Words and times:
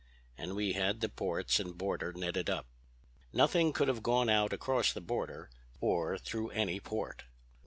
And 0.35 0.55
we 0.55 0.73
had 0.73 0.99
the 0.99 1.09
ports 1.09 1.59
and 1.59 1.77
border 1.77 2.11
netted 2.11 2.49
up. 2.49 2.65
Nothing 3.31 3.71
could 3.71 3.87
have 3.87 4.01
gone 4.01 4.29
out 4.29 4.51
across 4.51 4.91
the 4.93 4.99
border 4.99 5.51
or, 5.79 6.17
through 6.17 6.49
any 6.49 6.79
port. 6.79 7.25